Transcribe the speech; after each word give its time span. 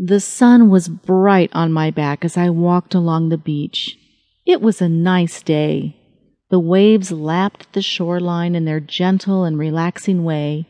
The 0.00 0.20
sun 0.20 0.70
was 0.70 0.88
bright 0.88 1.50
on 1.52 1.72
my 1.72 1.90
back 1.90 2.24
as 2.24 2.36
I 2.36 2.50
walked 2.50 2.94
along 2.94 3.28
the 3.28 3.36
beach. 3.36 3.98
It 4.46 4.62
was 4.62 4.80
a 4.80 4.88
nice 4.88 5.42
day. 5.42 5.96
The 6.50 6.60
waves 6.60 7.10
lapped 7.10 7.72
the 7.72 7.82
shoreline 7.82 8.54
in 8.54 8.64
their 8.64 8.78
gentle 8.78 9.42
and 9.44 9.58
relaxing 9.58 10.22
way, 10.22 10.66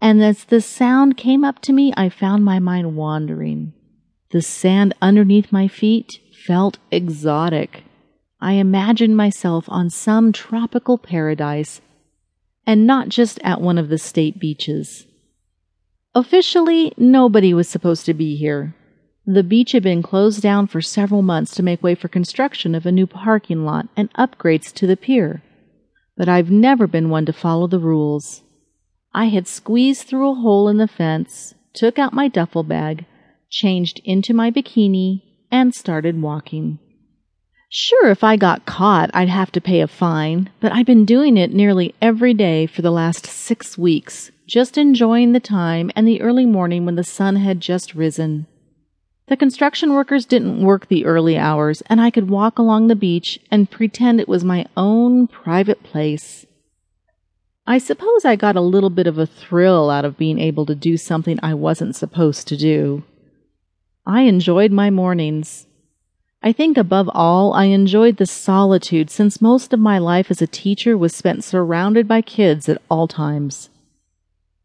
and 0.00 0.22
as 0.22 0.44
the 0.44 0.60
sound 0.60 1.16
came 1.16 1.44
up 1.44 1.60
to 1.60 1.72
me, 1.72 1.92
I 1.96 2.08
found 2.08 2.44
my 2.44 2.58
mind 2.58 2.96
wandering. 2.96 3.72
The 4.30 4.42
sand 4.42 4.94
underneath 5.00 5.52
my 5.52 5.68
feet 5.68 6.18
felt 6.44 6.78
exotic. 6.90 7.84
I 8.40 8.54
imagined 8.54 9.16
myself 9.16 9.64
on 9.68 9.90
some 9.90 10.32
tropical 10.32 10.98
paradise 10.98 11.80
and 12.66 12.84
not 12.84 13.08
just 13.08 13.38
at 13.44 13.60
one 13.60 13.78
of 13.78 13.88
the 13.88 13.98
state 13.98 14.40
beaches. 14.40 15.06
Officially, 16.14 16.92
nobody 16.98 17.54
was 17.54 17.68
supposed 17.68 18.04
to 18.06 18.14
be 18.14 18.36
here. 18.36 18.74
The 19.24 19.42
beach 19.42 19.72
had 19.72 19.82
been 19.82 20.02
closed 20.02 20.42
down 20.42 20.66
for 20.66 20.82
several 20.82 21.22
months 21.22 21.54
to 21.54 21.62
make 21.62 21.82
way 21.82 21.94
for 21.94 22.08
construction 22.08 22.74
of 22.74 22.84
a 22.84 22.92
new 22.92 23.06
parking 23.06 23.64
lot 23.64 23.88
and 23.96 24.12
upgrades 24.14 24.72
to 24.74 24.86
the 24.86 24.96
pier. 24.96 25.42
But 26.16 26.28
I've 26.28 26.50
never 26.50 26.86
been 26.86 27.08
one 27.08 27.24
to 27.26 27.32
follow 27.32 27.66
the 27.66 27.78
rules. 27.78 28.42
I 29.14 29.26
had 29.26 29.46
squeezed 29.46 30.06
through 30.06 30.30
a 30.30 30.34
hole 30.34 30.68
in 30.68 30.76
the 30.76 30.88
fence, 30.88 31.54
took 31.72 31.98
out 31.98 32.12
my 32.12 32.28
duffel 32.28 32.62
bag, 32.62 33.06
changed 33.48 34.00
into 34.04 34.34
my 34.34 34.50
bikini, 34.50 35.22
and 35.50 35.74
started 35.74 36.20
walking. 36.20 36.78
Sure, 37.70 38.10
if 38.10 38.22
I 38.22 38.36
got 38.36 38.66
caught, 38.66 39.10
I'd 39.14 39.30
have 39.30 39.50
to 39.52 39.60
pay 39.60 39.80
a 39.80 39.86
fine, 39.86 40.50
but 40.60 40.72
I've 40.72 40.84
been 40.84 41.06
doing 41.06 41.38
it 41.38 41.54
nearly 41.54 41.94
every 42.02 42.34
day 42.34 42.66
for 42.66 42.82
the 42.82 42.90
last 42.90 43.24
six 43.24 43.78
weeks, 43.78 44.30
just 44.52 44.76
enjoying 44.76 45.32
the 45.32 45.40
time 45.40 45.90
and 45.96 46.06
the 46.06 46.20
early 46.20 46.44
morning 46.44 46.84
when 46.84 46.94
the 46.94 47.02
sun 47.02 47.36
had 47.36 47.58
just 47.58 47.94
risen. 47.94 48.46
The 49.28 49.34
construction 49.34 49.94
workers 49.94 50.26
didn't 50.26 50.60
work 50.62 50.88
the 50.88 51.06
early 51.06 51.38
hours, 51.38 51.80
and 51.86 52.02
I 52.02 52.10
could 52.10 52.28
walk 52.28 52.58
along 52.58 52.88
the 52.88 52.94
beach 52.94 53.40
and 53.50 53.70
pretend 53.70 54.20
it 54.20 54.28
was 54.28 54.44
my 54.44 54.66
own 54.76 55.26
private 55.26 55.82
place. 55.82 56.44
I 57.66 57.78
suppose 57.78 58.26
I 58.26 58.36
got 58.36 58.54
a 58.54 58.60
little 58.60 58.90
bit 58.90 59.06
of 59.06 59.16
a 59.16 59.24
thrill 59.24 59.88
out 59.88 60.04
of 60.04 60.18
being 60.18 60.38
able 60.38 60.66
to 60.66 60.74
do 60.74 60.98
something 60.98 61.40
I 61.42 61.54
wasn't 61.54 61.96
supposed 61.96 62.46
to 62.48 62.56
do. 62.58 63.04
I 64.04 64.24
enjoyed 64.24 64.70
my 64.70 64.90
mornings. 64.90 65.66
I 66.42 66.52
think 66.52 66.76
above 66.76 67.08
all, 67.14 67.54
I 67.54 67.66
enjoyed 67.66 68.18
the 68.18 68.26
solitude 68.26 69.08
since 69.08 69.40
most 69.40 69.72
of 69.72 69.80
my 69.80 69.96
life 69.96 70.30
as 70.30 70.42
a 70.42 70.46
teacher 70.46 70.98
was 70.98 71.16
spent 71.16 71.42
surrounded 71.42 72.06
by 72.06 72.20
kids 72.20 72.68
at 72.68 72.82
all 72.90 73.08
times. 73.08 73.70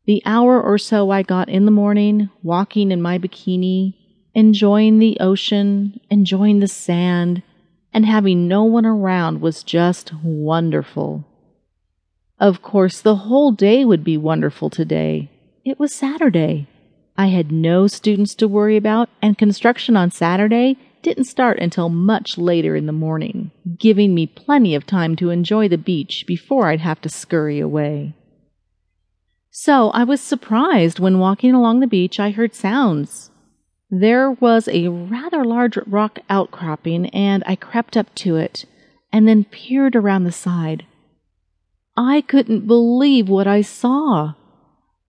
The 0.07 0.21
hour 0.25 0.61
or 0.61 0.77
so 0.77 1.11
I 1.11 1.21
got 1.21 1.49
in 1.49 1.65
the 1.65 1.71
morning, 1.71 2.29
walking 2.41 2.91
in 2.91 3.01
my 3.01 3.19
bikini, 3.19 3.93
enjoying 4.33 4.99
the 4.99 5.17
ocean, 5.19 5.99
enjoying 6.09 6.59
the 6.59 6.67
sand, 6.69 7.43
and 7.93 8.05
having 8.05 8.47
no 8.47 8.63
one 8.63 8.85
around 8.85 9.41
was 9.41 9.63
just 9.63 10.13
wonderful. 10.23 11.25
Of 12.39 12.61
course, 12.61 13.01
the 13.01 13.17
whole 13.17 13.51
day 13.51 13.83
would 13.83 14.05
be 14.05 14.15
wonderful 14.15 14.69
today. 14.69 15.29
It 15.65 15.77
was 15.77 15.93
Saturday. 15.93 16.69
I 17.17 17.27
had 17.27 17.51
no 17.51 17.87
students 17.87 18.33
to 18.35 18.47
worry 18.47 18.77
about, 18.77 19.09
and 19.21 19.37
construction 19.37 19.97
on 19.97 20.11
Saturday 20.11 20.77
didn't 21.01 21.25
start 21.25 21.59
until 21.59 21.89
much 21.89 22.37
later 22.37 22.77
in 22.77 22.85
the 22.85 22.93
morning, 22.93 23.51
giving 23.77 24.15
me 24.15 24.25
plenty 24.25 24.73
of 24.73 24.85
time 24.85 25.17
to 25.17 25.31
enjoy 25.31 25.67
the 25.67 25.77
beach 25.77 26.23
before 26.25 26.69
I'd 26.69 26.79
have 26.79 27.01
to 27.01 27.09
scurry 27.09 27.59
away. 27.59 28.13
So 29.59 29.89
I 29.89 30.03
was 30.03 30.21
surprised 30.21 30.99
when 30.99 31.17
walking 31.17 31.55
along 31.55 31.79
the 31.79 31.87
beach 31.87 32.19
I 32.19 32.29
heard 32.29 32.53
sounds. 32.53 33.31
There 33.89 34.29
was 34.33 34.67
a 34.67 34.87
rather 34.87 35.43
large 35.43 35.77
rock 35.87 36.19
outcropping, 36.29 37.07
and 37.07 37.43
I 37.47 37.55
crept 37.55 37.97
up 37.97 38.13
to 38.21 38.35
it 38.35 38.65
and 39.11 39.27
then 39.27 39.45
peered 39.45 39.95
around 39.95 40.25
the 40.25 40.31
side. 40.31 40.85
I 41.97 42.21
couldn't 42.21 42.67
believe 42.67 43.29
what 43.29 43.47
I 43.47 43.61
saw. 43.61 44.35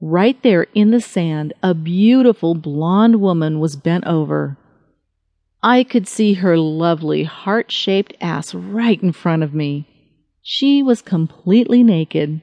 Right 0.00 0.42
there 0.42 0.66
in 0.74 0.92
the 0.92 1.02
sand, 1.02 1.52
a 1.62 1.74
beautiful 1.74 2.54
blonde 2.54 3.20
woman 3.20 3.60
was 3.60 3.76
bent 3.76 4.06
over. 4.06 4.56
I 5.62 5.84
could 5.84 6.08
see 6.08 6.32
her 6.32 6.56
lovely 6.56 7.24
heart 7.24 7.70
shaped 7.70 8.16
ass 8.18 8.54
right 8.54 9.00
in 9.02 9.12
front 9.12 9.42
of 9.42 9.52
me. 9.52 9.86
She 10.40 10.82
was 10.82 11.02
completely 11.02 11.82
naked. 11.82 12.40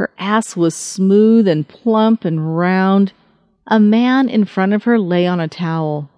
Her 0.00 0.08
ass 0.18 0.56
was 0.56 0.74
smooth 0.74 1.46
and 1.46 1.68
plump 1.68 2.24
and 2.24 2.56
round. 2.56 3.12
A 3.66 3.78
man 3.78 4.30
in 4.30 4.46
front 4.46 4.72
of 4.72 4.84
her 4.84 4.98
lay 4.98 5.26
on 5.26 5.40
a 5.40 5.46
towel. 5.46 6.08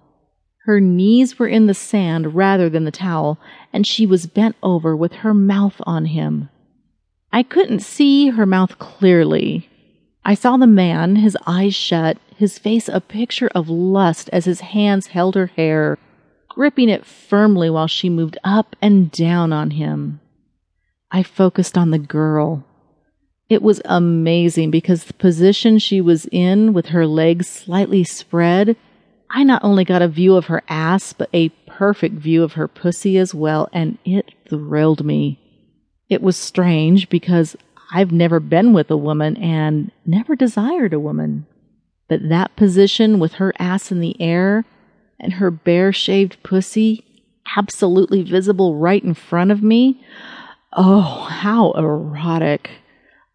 Her 0.59 0.79
knees 0.79 1.37
were 1.37 1.49
in 1.49 1.67
the 1.67 1.73
sand 1.73 2.33
rather 2.33 2.69
than 2.69 2.85
the 2.85 2.91
towel, 2.91 3.37
and 3.73 3.85
she 3.85 4.05
was 4.05 4.25
bent 4.25 4.55
over 4.63 4.95
with 4.95 5.15
her 5.15 5.33
mouth 5.33 5.81
on 5.85 6.05
him. 6.05 6.47
I 7.33 7.43
couldn't 7.43 7.81
see 7.81 8.29
her 8.29 8.45
mouth 8.45 8.79
clearly. 8.79 9.67
I 10.23 10.33
saw 10.33 10.55
the 10.55 10.65
man, 10.65 11.17
his 11.17 11.37
eyes 11.45 11.75
shut, 11.75 12.19
his 12.37 12.57
face 12.57 12.87
a 12.87 13.01
picture 13.01 13.49
of 13.53 13.67
lust 13.67 14.29
as 14.31 14.45
his 14.45 14.61
hands 14.61 15.07
held 15.07 15.35
her 15.35 15.47
hair 15.47 15.97
gripping 16.47 16.87
it 16.87 17.05
firmly 17.05 17.69
while 17.69 17.87
she 17.87 18.09
moved 18.09 18.37
up 18.45 18.77
and 18.81 19.11
down 19.11 19.51
on 19.51 19.71
him. 19.71 20.21
I 21.11 21.21
focused 21.21 21.77
on 21.77 21.91
the 21.91 21.99
girl. 21.99 22.63
It 23.49 23.61
was 23.61 23.81
amazing 23.85 24.71
because 24.71 25.03
the 25.03 25.13
position 25.13 25.77
she 25.77 26.01
was 26.01 26.25
in 26.31 26.73
with 26.73 26.87
her 26.87 27.05
legs 27.05 27.47
slightly 27.47 28.03
spread, 28.03 28.75
I 29.29 29.43
not 29.43 29.63
only 29.63 29.83
got 29.83 30.01
a 30.01 30.07
view 30.07 30.35
of 30.35 30.45
her 30.45 30.63
ass, 30.69 31.13
but 31.13 31.29
a 31.33 31.49
perfect 31.67 32.15
view 32.15 32.43
of 32.43 32.53
her 32.53 32.67
pussy 32.67 33.17
as 33.17 33.33
well, 33.33 33.67
and 33.73 33.97
it 34.05 34.31
thrilled 34.47 35.05
me. 35.05 35.39
It 36.09 36.21
was 36.21 36.37
strange 36.37 37.09
because 37.09 37.55
I've 37.91 38.11
never 38.11 38.39
been 38.39 38.73
with 38.73 38.89
a 38.89 38.97
woman 38.97 39.37
and 39.37 39.91
never 40.05 40.35
desired 40.35 40.93
a 40.93 40.99
woman. 40.99 41.45
But 42.07 42.29
that 42.29 42.55
position 42.55 43.19
with 43.19 43.33
her 43.33 43.53
ass 43.59 43.91
in 43.91 43.99
the 43.99 44.19
air 44.21 44.65
and 45.19 45.33
her 45.33 45.51
bare 45.51 45.91
shaved 45.91 46.41
pussy 46.43 47.03
absolutely 47.57 48.23
visible 48.23 48.75
right 48.75 49.03
in 49.03 49.13
front 49.13 49.51
of 49.51 49.63
me. 49.63 50.03
Oh, 50.73 51.01
how 51.01 51.71
erotic. 51.71 52.69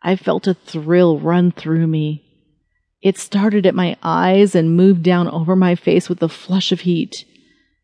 I 0.03 0.17
felt 0.17 0.47
a 0.47 0.55
thrill 0.55 1.19
run 1.19 1.51
through 1.53 1.87
me. 1.87 2.25
It 3.03 3.19
started 3.19 3.67
at 3.67 3.75
my 3.75 3.97
eyes 4.03 4.55
and 4.55 4.77
moved 4.77 5.03
down 5.03 5.29
over 5.29 5.55
my 5.55 5.75
face 5.75 6.09
with 6.09 6.23
a 6.23 6.29
flush 6.29 6.73
of 6.73 6.81
heat. 6.81 7.25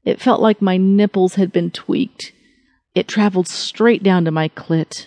It 0.05 0.21
felt 0.21 0.41
like 0.41 0.61
my 0.61 0.77
nipples 0.77 1.37
had 1.37 1.53
been 1.53 1.71
tweaked. 1.71 2.33
It 2.95 3.09
traveled 3.09 3.49
straight 3.49 4.03
down 4.03 4.25
to 4.25 4.31
my 4.31 4.49
clit. 4.49 5.07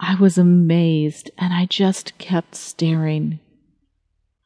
I 0.00 0.14
was 0.14 0.38
amazed 0.38 1.30
and 1.38 1.52
I 1.52 1.66
just 1.66 2.16
kept 2.18 2.54
staring. 2.54 3.40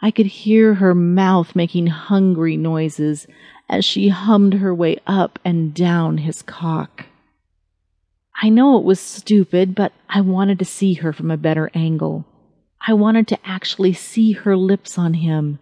I 0.01 0.11
could 0.11 0.27
hear 0.27 0.75
her 0.75 0.95
mouth 0.95 1.55
making 1.55 1.87
hungry 1.87 2.57
noises 2.57 3.27
as 3.69 3.85
she 3.85 4.09
hummed 4.09 4.55
her 4.55 4.75
way 4.75 4.99
up 5.07 5.39
and 5.45 5.73
down 5.73 6.19
his 6.19 6.43
cock. 6.43 7.07
I 8.43 8.49
know 8.49 8.77
it 8.77 8.85
was 8.85 8.99
stupid, 8.99 9.75
but 9.77 9.93
I 10.09 10.21
wanted 10.21 10.59
to 10.59 10.65
see 10.65 10.95
her 10.95 11.13
from 11.13 11.31
a 11.31 11.37
better 11.37 11.71
angle. 11.75 12.27
I 12.87 12.93
wanted 12.95 13.29
to 13.29 13.39
actually 13.45 13.93
see 13.93 14.33
her 14.33 14.57
lips 14.57 14.99
on 14.99 15.15
him. 15.15 15.61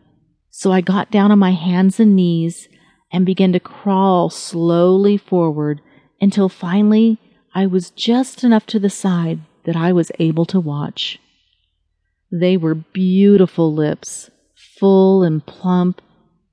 So 0.48 0.72
I 0.72 0.80
got 0.80 1.10
down 1.10 1.30
on 1.30 1.38
my 1.38 1.52
hands 1.52 2.00
and 2.00 2.16
knees 2.16 2.68
and 3.12 3.26
began 3.26 3.52
to 3.52 3.60
crawl 3.60 4.30
slowly 4.30 5.18
forward 5.18 5.82
until 6.22 6.48
finally 6.48 7.18
I 7.54 7.66
was 7.66 7.90
just 7.90 8.44
enough 8.44 8.64
to 8.66 8.78
the 8.78 8.88
side 8.88 9.40
that 9.64 9.76
I 9.76 9.92
was 9.92 10.10
able 10.18 10.46
to 10.46 10.58
watch. 10.58 11.18
They 12.32 12.56
were 12.56 12.74
beautiful 12.74 13.74
lips, 13.74 14.30
full 14.78 15.22
and 15.22 15.44
plump 15.44 16.00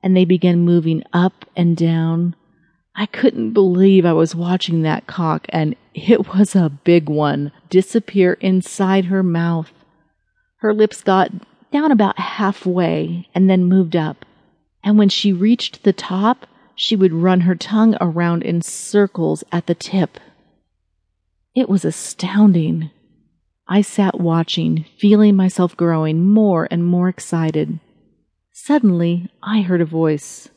and 0.03 0.15
they 0.15 0.25
began 0.25 0.59
moving 0.59 1.03
up 1.13 1.45
and 1.55 1.77
down. 1.77 2.35
I 2.99 3.05
couldn't 3.05 3.53
believe 3.53 4.05
I 4.07 4.13
was 4.13 4.33
watching 4.33 4.81
that 4.81 5.05
cock, 5.05 5.45
and 5.49 5.75
it 5.93 6.33
was 6.33 6.55
a 6.55 6.71
big 6.83 7.09
one, 7.09 7.51
disappear 7.69 8.33
inside 8.33 9.05
her 9.05 9.21
mouth. 9.21 9.71
Her 10.57 10.73
lips 10.73 11.03
got 11.03 11.31
down 11.71 11.91
about 11.91 12.17
halfway 12.17 13.27
and 13.35 13.47
then 13.47 13.65
moved 13.65 13.95
up. 13.95 14.25
And 14.83 14.97
when 14.97 15.09
she 15.09 15.31
reached 15.31 15.83
the 15.83 15.93
top, 15.93 16.47
she 16.73 16.95
would 16.95 17.13
run 17.13 17.41
her 17.41 17.53
tongue 17.53 17.95
around 18.01 18.41
in 18.41 18.63
circles 18.63 19.43
at 19.51 19.67
the 19.67 19.75
tip. 19.75 20.19
It 21.53 21.69
was 21.69 21.85
astounding. 21.85 22.89
I 23.67 23.81
sat 23.81 24.19
watching, 24.19 24.85
feeling 24.97 25.35
myself 25.35 25.77
growing 25.77 26.25
more 26.25 26.67
and 26.71 26.83
more 26.83 27.09
excited. 27.09 27.79
Suddenly, 28.51 29.29
I 29.43 29.61
heard 29.61 29.81
a 29.81 29.85
voice. 29.85 30.49